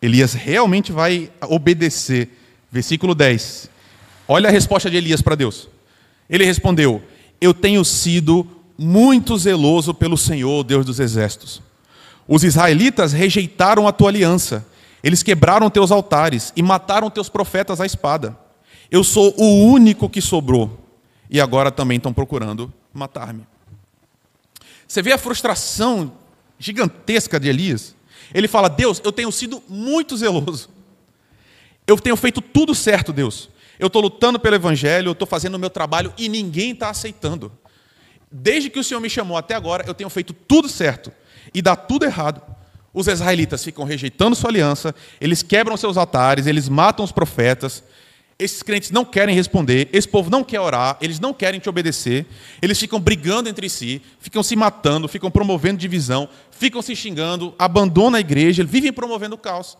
[0.00, 2.28] Elias realmente vai obedecer.
[2.70, 3.68] Versículo 10.
[4.26, 5.68] Olha a resposta de Elias para Deus.
[6.28, 7.02] Ele respondeu:
[7.40, 8.46] Eu tenho sido
[8.78, 11.60] muito zeloso pelo Senhor, Deus dos exércitos.
[12.26, 14.64] Os israelitas rejeitaram a tua aliança.
[15.02, 18.38] Eles quebraram teus altares e mataram teus profetas à espada.
[18.90, 20.78] Eu sou o único que sobrou
[21.28, 23.46] e agora também estão procurando matar-me.
[24.86, 26.12] Você vê a frustração
[26.58, 27.94] gigantesca de Elias?
[28.32, 30.68] Ele fala: Deus, eu tenho sido muito zeloso.
[31.86, 33.48] Eu tenho feito tudo certo, Deus.
[33.78, 37.50] Eu estou lutando pelo Evangelho, eu estou fazendo o meu trabalho e ninguém está aceitando.
[38.30, 41.10] Desde que o Senhor me chamou até agora, eu tenho feito tudo certo
[41.52, 42.42] e dá tudo errado.
[42.92, 47.82] Os israelitas ficam rejeitando sua aliança, eles quebram seus altares, eles matam os profetas,
[48.40, 52.26] esses crentes não querem responder, esse povo não quer orar, eles não querem te obedecer,
[52.62, 58.16] eles ficam brigando entre si, ficam se matando, ficam promovendo divisão, ficam se xingando, abandonam
[58.16, 59.76] a igreja, vivem promovendo caos.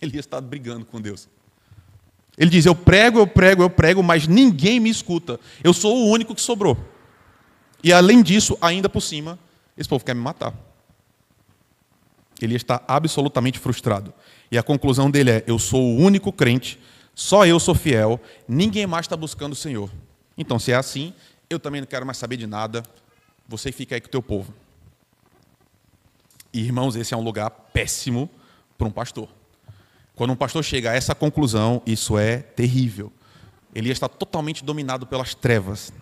[0.00, 1.28] Elias está brigando com Deus.
[2.38, 5.40] Ele diz: Eu prego, eu prego, eu prego, mas ninguém me escuta.
[5.62, 6.76] Eu sou o único que sobrou.
[7.82, 9.38] E além disso, ainda por cima,
[9.76, 10.54] esse povo quer me matar.
[12.40, 14.12] Ele está absolutamente frustrado.
[14.50, 16.78] E a conclusão dele é: Eu sou o único crente,
[17.14, 19.90] só eu sou fiel, ninguém mais está buscando o Senhor.
[20.36, 21.14] Então, se é assim,
[21.48, 22.82] eu também não quero mais saber de nada,
[23.46, 24.52] você fica aí com o teu povo.
[26.52, 28.28] E, irmãos, esse é um lugar péssimo
[28.76, 29.28] para um pastor.
[30.14, 33.12] Quando um pastor chega a essa conclusão, isso é terrível.
[33.74, 35.92] Elias está totalmente dominado pelas trevas.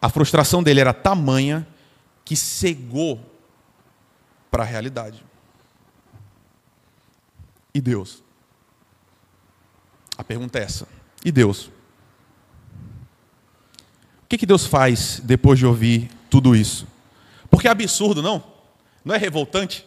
[0.00, 1.66] A frustração dele era tamanha
[2.24, 3.18] que cegou
[4.50, 5.24] para a realidade.
[7.74, 8.22] E Deus?
[10.16, 10.88] A pergunta é essa.
[11.24, 11.66] E Deus?
[14.22, 16.86] O que, que Deus faz depois de ouvir tudo isso?
[17.50, 18.42] Porque é absurdo, não?
[19.04, 19.86] Não é revoltante?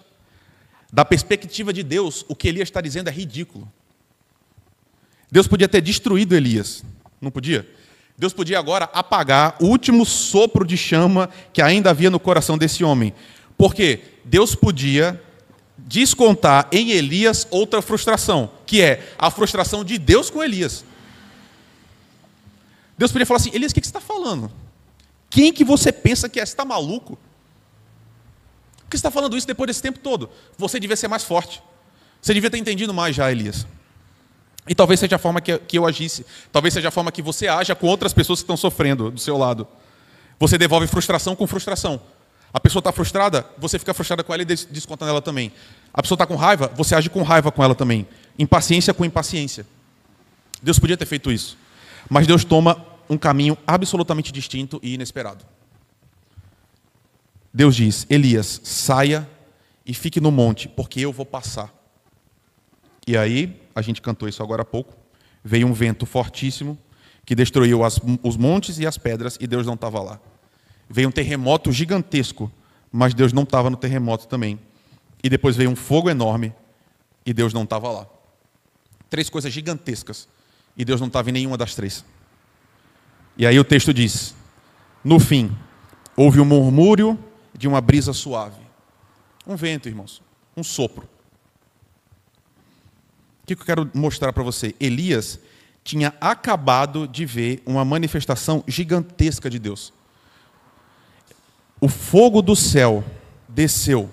[0.92, 3.70] Da perspectiva de Deus, o que Elias está dizendo é ridículo.
[5.32, 6.84] Deus podia ter destruído Elias,
[7.22, 7.68] não podia?
[8.18, 12.84] Deus podia agora apagar o último sopro de chama que ainda havia no coração desse
[12.84, 13.13] homem.
[13.58, 15.22] Porque Deus podia
[15.89, 20.86] descontar em Elias outra frustração, que é a frustração de Deus com Elias.
[22.95, 24.52] Deus podia falar assim: Elias, o que você está falando?
[25.32, 26.45] Quem que você pensa que é?
[26.45, 27.17] Você está maluco?
[28.78, 30.30] Por que você está falando isso depois desse tempo todo?
[30.60, 31.62] Você devia ser mais forte.
[32.21, 33.65] Você devia ter entendido mais já, Elias.
[34.67, 36.23] E talvez seja a forma que, que eu agisse.
[36.52, 39.38] Talvez seja a forma que você haja com outras pessoas que estão sofrendo do seu
[39.38, 39.67] lado.
[40.39, 41.99] Você devolve frustração com frustração.
[42.53, 45.51] A pessoa está frustrada, você fica frustrada com ela e desconta nela também.
[45.93, 48.07] A pessoa está com raiva, você age com raiva com ela também.
[48.38, 49.65] Impaciência com impaciência.
[50.62, 51.57] Deus podia ter feito isso.
[52.09, 55.45] Mas Deus toma um caminho absolutamente distinto e inesperado.
[57.53, 59.27] Deus diz: Elias, saia
[59.85, 61.73] e fique no monte, porque eu vou passar.
[63.07, 64.95] E aí, a gente cantou isso agora há pouco,
[65.43, 66.77] veio um vento fortíssimo
[67.25, 70.19] que destruiu as, os montes e as pedras e Deus não estava lá.
[70.89, 72.52] Veio um terremoto gigantesco,
[72.91, 74.60] mas Deus não estava no terremoto também.
[75.23, 76.54] E depois veio um fogo enorme
[77.25, 78.08] e Deus não estava lá.
[79.10, 80.28] Três coisas gigantescas
[80.75, 82.04] e Deus não estava em nenhuma das três.
[83.38, 84.34] E aí o texto diz:
[85.04, 85.56] No fim,
[86.15, 87.17] houve um murmúrio
[87.56, 88.62] de uma brisa suave.
[89.45, 90.21] Um vento, irmãos,
[90.56, 91.08] um sopro.
[93.43, 94.75] O que eu quero mostrar para você?
[94.80, 95.39] Elias
[95.84, 99.91] tinha acabado de ver uma manifestação gigantesca de Deus.
[101.82, 103.04] O fogo do céu
[103.48, 104.10] desceu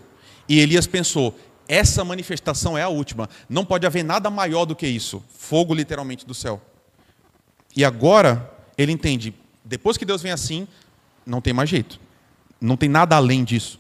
[0.49, 4.87] e Elias pensou: essa manifestação é a última, não pode haver nada maior do que
[4.87, 6.61] isso fogo, literalmente, do céu.
[7.75, 10.67] E agora ele entende: depois que Deus vem assim,
[11.25, 12.01] não tem mais jeito.
[12.61, 13.79] Não tem nada além disso.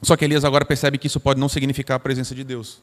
[0.00, 2.80] Só que Elias agora percebe que isso pode não significar a presença de Deus.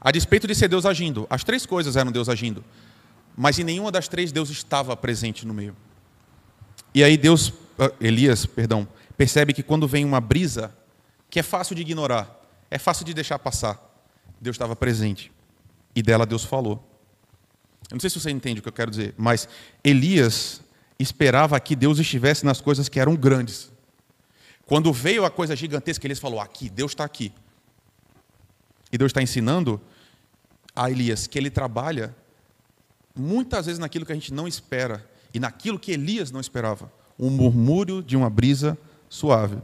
[0.00, 2.64] A despeito de ser Deus agindo, as três coisas eram Deus agindo,
[3.36, 5.74] mas em nenhuma das três Deus estava presente no meio.
[6.98, 10.76] E aí Deus, ah, Elias, perdão, percebe que quando vem uma brisa,
[11.30, 13.80] que é fácil de ignorar, é fácil de deixar passar,
[14.40, 15.30] Deus estava presente.
[15.94, 16.84] E dela Deus falou.
[17.88, 19.48] Eu não sei se você entende o que eu quero dizer, mas
[19.84, 20.60] Elias
[20.98, 23.70] esperava que Deus estivesse nas coisas que eram grandes.
[24.66, 27.32] Quando veio a coisa gigantesca, Elias falou: Aqui, Deus está aqui.
[28.90, 29.80] E Deus está ensinando
[30.74, 32.12] a Elias que ele trabalha
[33.14, 37.30] muitas vezes naquilo que a gente não espera e naquilo que Elias não esperava um
[37.30, 39.58] murmúrio de uma brisa suave.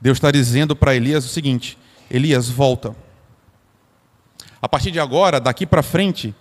[0.00, 1.78] Deus está dizendo para Elias o seguinte:
[2.10, 2.94] Elias, volta.
[4.60, 6.34] A partir de agora, daqui para frente,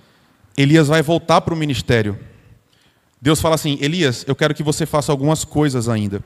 [0.58, 2.18] Elias vai voltar para o ministério.
[3.22, 6.24] Deus fala assim: Elias, eu quero que você faça algumas coisas ainda.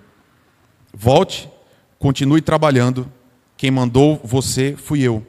[0.93, 1.49] Volte,
[1.99, 3.11] continue trabalhando.
[3.55, 5.25] Quem mandou você fui eu.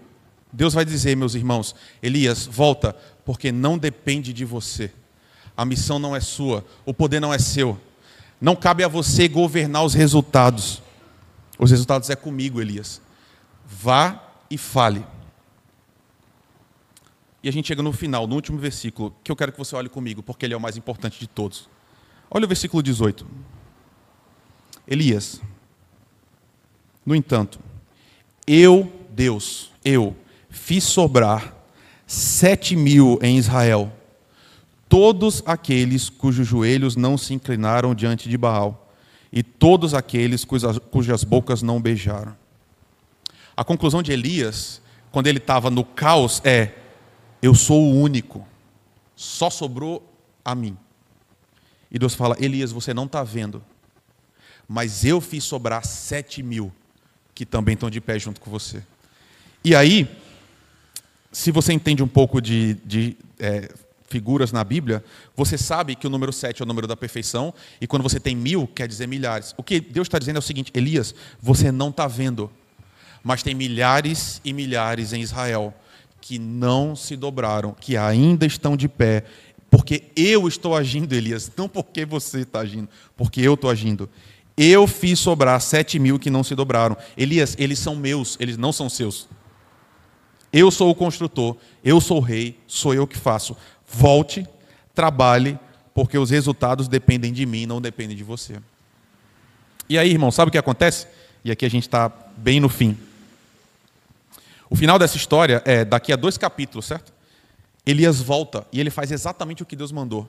[0.53, 4.91] Deus vai dizer, meus irmãos, Elias, volta, porque não depende de você.
[5.59, 7.77] A missão não é sua, o poder não é seu.
[8.41, 10.81] Não cabe a você governar os resultados.
[11.59, 13.03] Os resultados é comigo, Elias.
[13.67, 15.05] Vá e fale.
[17.43, 19.89] E a gente chega no final, no último versículo, que eu quero que você olhe
[19.89, 21.69] comigo, porque ele é o mais importante de todos.
[22.31, 23.27] Olha o versículo 18.
[24.87, 25.41] Elias,
[27.05, 27.59] no entanto,
[28.47, 30.15] eu, Deus, eu,
[30.49, 31.53] fiz sobrar
[32.07, 33.93] sete mil em Israel,
[34.89, 38.93] todos aqueles cujos joelhos não se inclinaram diante de Baal,
[39.31, 42.35] e todos aqueles cujas, cujas bocas não beijaram.
[43.57, 46.73] A conclusão de Elias, quando ele estava no caos, é:
[47.43, 48.47] eu sou o único,
[49.15, 50.03] só sobrou
[50.45, 50.77] a mim.
[51.91, 53.63] E Deus fala: Elias, você não está vendo,
[54.67, 56.73] mas eu fiz sobrar sete mil
[57.35, 58.83] que também estão de pé junto com você.
[59.63, 60.09] E aí,
[61.31, 63.71] se você entende um pouco de, de é,
[64.09, 65.05] figuras na Bíblia,
[65.37, 68.35] você sabe que o número 7 é o número da perfeição, e quando você tem
[68.35, 69.55] mil, quer dizer milhares.
[69.57, 72.51] O que Deus está dizendo é o seguinte: Elias, você não está vendo,
[73.23, 75.75] mas tem milhares e milhares em Israel
[76.21, 79.25] que não se dobraram, que ainda estão de pé,
[79.71, 84.09] porque eu estou agindo, Elias, não porque você está agindo, porque eu estou agindo.
[84.57, 86.97] Eu fiz sobrar sete mil que não se dobraram.
[87.17, 89.29] Elias, eles são meus, eles não são seus.
[90.53, 93.57] Eu sou o construtor, eu sou o rei, sou eu que faço.
[93.89, 94.47] Volte,
[94.95, 95.59] trabalhe,
[95.95, 98.61] porque os resultados dependem de mim, não dependem de você.
[99.89, 101.07] E aí, irmão, sabe o que acontece?
[101.45, 102.97] E aqui a gente está bem no fim.
[104.71, 107.13] O final dessa história é daqui a dois capítulos, certo?
[107.87, 110.29] Elias volta e ele faz exatamente o que Deus mandou.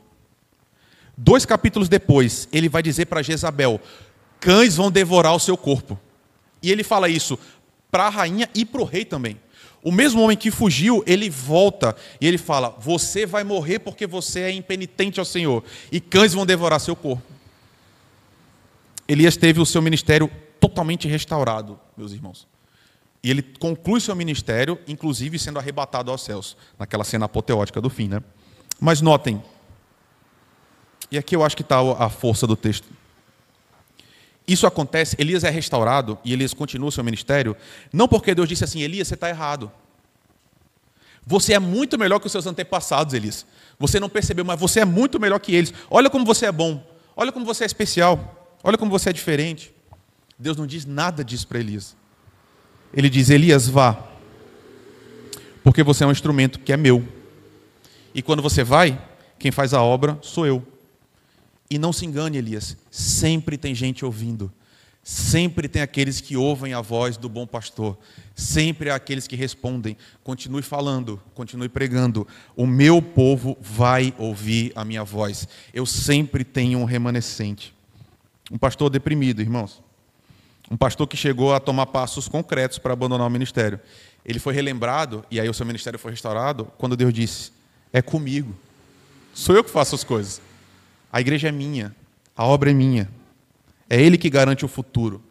[1.17, 3.81] Dois capítulos depois, ele vai dizer para Jezabel:
[4.39, 5.99] cães vão devorar o seu corpo.
[6.63, 7.37] E ele fala isso
[7.91, 9.37] para a rainha e para o rei também.
[9.81, 14.41] O mesmo homem que fugiu, ele volta e ele fala: Você vai morrer porque você
[14.41, 17.23] é impenitente ao Senhor, e cães vão devorar seu corpo.
[19.07, 22.47] Elias teve o seu ministério totalmente restaurado, meus irmãos.
[23.23, 28.07] E ele conclui seu ministério, inclusive sendo arrebatado aos céus, naquela cena apoteótica do fim.
[28.07, 28.21] Né?
[28.79, 29.41] Mas notem,
[31.11, 32.87] e aqui eu acho que está a força do texto.
[34.49, 37.55] Isso acontece, Elias é restaurado e Elias continua o seu ministério,
[37.93, 39.71] não porque Deus disse assim, Elias, você está errado.
[41.23, 43.45] Você é muito melhor que os seus antepassados, Elias.
[43.77, 45.71] Você não percebeu, mas você é muito melhor que eles.
[45.87, 46.83] Olha como você é bom.
[47.15, 48.57] Olha como você é especial.
[48.63, 49.71] Olha como você é diferente.
[50.39, 51.95] Deus não diz nada disso para Elias.
[52.91, 53.99] Ele diz: Elias, vá,
[55.63, 57.07] porque você é um instrumento que é meu.
[58.15, 58.99] E quando você vai,
[59.37, 60.65] quem faz a obra sou eu.
[61.69, 64.51] E não se engane, Elias, sempre tem gente ouvindo.
[65.03, 67.97] Sempre tem aqueles que ouvem a voz do bom pastor.
[68.35, 69.95] Sempre há aqueles que respondem.
[70.23, 72.27] Continue falando, continue pregando.
[72.55, 75.47] O meu povo vai ouvir a minha voz.
[75.73, 77.73] Eu sempre tenho um remanescente.
[78.51, 79.81] Um pastor deprimido, irmãos.
[80.69, 83.79] Um pastor que chegou a tomar passos concretos para abandonar o ministério.
[84.25, 87.51] Ele foi relembrado, e aí o seu ministério foi restaurado, quando Deus disse:
[87.91, 88.55] É comigo.
[89.33, 90.48] Sou eu que faço as coisas.
[91.11, 91.95] A igreja é minha,
[92.35, 93.09] a obra é minha.
[93.89, 95.21] É Ele que garante o futuro.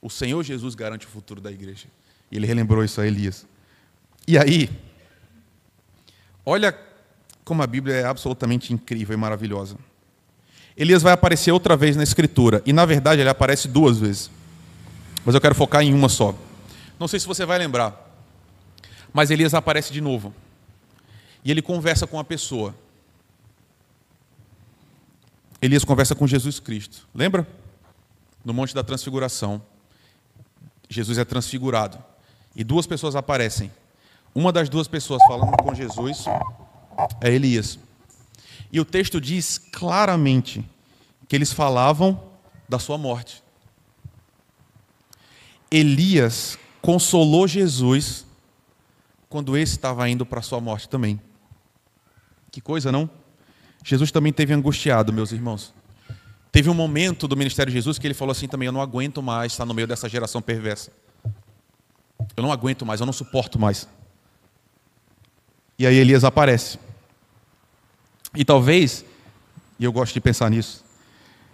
[0.00, 1.86] O Senhor Jesus garante o futuro da igreja.
[2.30, 3.46] E ele relembrou isso a Elias.
[4.26, 4.70] E aí,
[6.44, 6.76] olha
[7.44, 9.76] como a Bíblia é absolutamente incrível e maravilhosa.
[10.76, 14.30] Elias vai aparecer outra vez na Escritura, e na verdade ele aparece duas vezes.
[15.24, 16.34] Mas eu quero focar em uma só.
[17.00, 18.08] Não sei se você vai lembrar,
[19.12, 20.32] mas Elias aparece de novo.
[21.44, 22.74] E ele conversa com a pessoa.
[25.60, 27.08] Elias conversa com Jesus Cristo.
[27.14, 27.46] Lembra?
[28.44, 29.60] No Monte da Transfiguração.
[30.88, 32.02] Jesus é transfigurado.
[32.54, 33.70] E duas pessoas aparecem.
[34.34, 36.24] Uma das duas pessoas falando com Jesus
[37.20, 37.78] é Elias.
[38.70, 40.64] E o texto diz claramente
[41.26, 42.22] que eles falavam
[42.68, 43.42] da sua morte.
[45.70, 48.26] Elias consolou Jesus
[49.28, 51.20] quando esse estava indo para a sua morte também.
[52.50, 53.10] Que coisa, não?
[53.84, 55.72] Jesus também teve angustiado, meus irmãos.
[56.50, 59.22] Teve um momento do ministério de Jesus que ele falou assim também: Eu não aguento
[59.22, 60.90] mais estar no meio dessa geração perversa.
[62.36, 63.88] Eu não aguento mais, eu não suporto mais.
[65.78, 66.78] E aí Elias aparece.
[68.34, 69.04] E talvez,
[69.78, 70.84] e eu gosto de pensar nisso,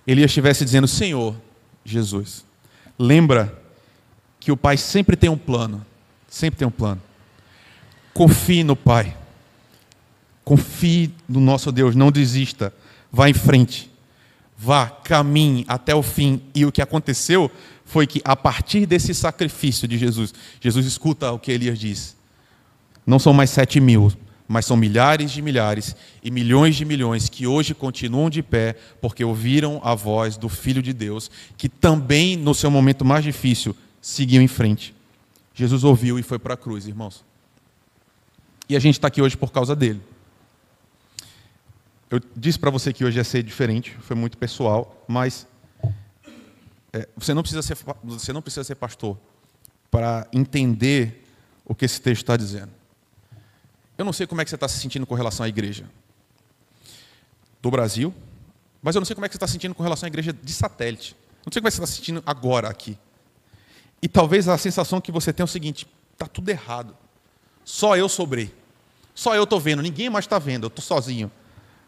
[0.06, 1.36] Elias estivesse dizendo: Senhor
[1.84, 2.44] Jesus,
[2.98, 3.62] lembra
[4.40, 5.84] que o Pai sempre tem um plano,
[6.28, 7.02] sempre tem um plano.
[8.12, 9.16] Confie no Pai.
[10.44, 12.72] Confie no nosso Deus, não desista,
[13.10, 13.90] vá em frente,
[14.58, 16.42] vá, caminhe até o fim.
[16.54, 17.50] E o que aconteceu
[17.84, 22.16] foi que, a partir desse sacrifício de Jesus, Jesus escuta o que Elias diz:
[23.06, 24.12] não são mais sete mil,
[24.46, 29.24] mas são milhares de milhares e milhões de milhões que hoje continuam de pé porque
[29.24, 34.42] ouviram a voz do Filho de Deus, que também, no seu momento mais difícil, seguiu
[34.42, 34.94] em frente.
[35.54, 37.24] Jesus ouviu e foi para a cruz, irmãos.
[38.68, 40.00] E a gente está aqui hoje por causa dele.
[42.10, 45.46] Eu disse para você que hoje ia ser diferente, foi muito pessoal, mas
[46.92, 49.18] é, você, não precisa ser, você não precisa ser pastor
[49.90, 51.26] para entender
[51.64, 52.70] o que esse texto está dizendo.
[53.96, 55.88] Eu não sei como é que você está se sentindo com relação à igreja
[57.62, 58.14] do Brasil,
[58.82, 60.32] mas eu não sei como é que você está se sentindo com relação à igreja
[60.32, 61.16] de satélite.
[61.44, 62.98] Não sei como é que você está se sentindo agora aqui.
[64.02, 66.94] E talvez a sensação que você tem é o seguinte: está tudo errado.
[67.64, 68.54] Só eu sobrei.
[69.14, 71.30] Só eu estou vendo, ninguém mais está vendo, eu estou sozinho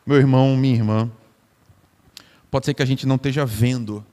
[0.07, 1.11] meu irmão, minha irmã,
[2.49, 4.07] pode ser que a gente não esteja vendo,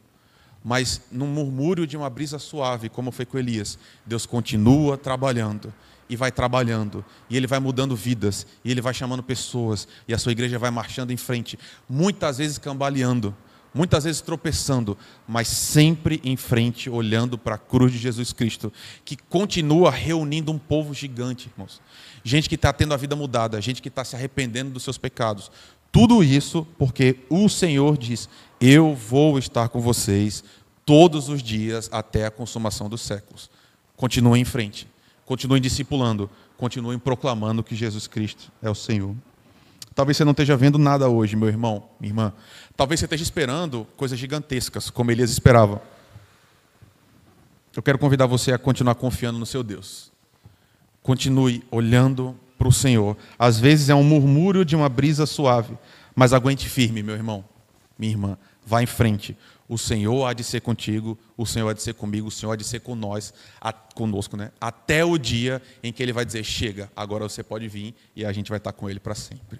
[0.63, 5.71] mas num murmúrio de uma brisa suave, como foi com Elias, Deus continua trabalhando
[6.09, 10.17] e vai trabalhando, e ele vai mudando vidas, e ele vai chamando pessoas, e a
[10.17, 13.35] sua igreja vai marchando em frente, muitas vezes cambaleando,
[13.73, 18.73] muitas vezes tropeçando, mas sempre em frente, olhando para a cruz de Jesus Cristo,
[19.05, 21.81] que continua reunindo um povo gigante, irmãos.
[22.23, 25.51] Gente que está tendo a vida mudada, gente que está se arrependendo dos seus pecados.
[25.93, 28.27] Tudo isso porque o Senhor diz:
[28.59, 30.43] Eu vou estar com vocês
[30.83, 33.47] todos os dias até a consumação dos séculos.
[33.95, 34.87] Continuem em frente,
[35.23, 36.27] continuem discipulando,
[36.57, 39.15] continuem proclamando que Jesus Cristo é o Senhor.
[39.93, 42.33] Talvez você não esteja vendo nada hoje, meu irmão, minha irmã.
[42.75, 45.79] Talvez você esteja esperando coisas gigantescas, como Elias esperava.
[47.75, 50.11] Eu quero convidar você a continuar confiando no seu Deus.
[51.03, 53.17] Continue olhando para o Senhor.
[53.37, 55.77] Às vezes é um murmúrio de uma brisa suave,
[56.15, 57.43] mas aguente firme, meu irmão,
[57.97, 58.37] minha irmã.
[58.65, 59.37] Vá em frente.
[59.67, 62.55] O Senhor há de ser contigo, o Senhor há de ser comigo, o Senhor há
[62.55, 64.51] de ser com nós, a, conosco, né?
[64.59, 68.31] Até o dia em que Ele vai dizer: chega, agora você pode vir e a
[68.31, 69.59] gente vai estar com Ele para sempre.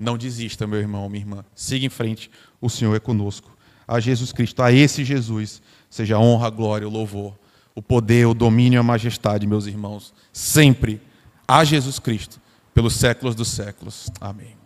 [0.00, 1.44] Não desista, meu irmão, minha irmã.
[1.54, 2.30] Siga em frente,
[2.60, 3.56] o Senhor é conosco.
[3.86, 7.38] A Jesus Cristo, a esse Jesus, seja a honra, a glória, o louvor,
[7.74, 11.00] o poder, o domínio e a majestade, meus irmãos, sempre
[11.46, 12.40] a Jesus Cristo,
[12.74, 14.08] pelos séculos dos séculos.
[14.20, 14.61] Amém.